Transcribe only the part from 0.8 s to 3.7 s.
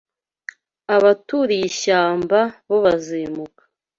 abaturiye ishyamba bo bazimuka